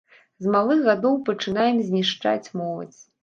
З 0.43 0.53
малых 0.55 0.79
гадоў 0.87 1.19
пачынаем 1.27 1.77
знішчаць 1.91 2.51
моладзь. 2.63 3.01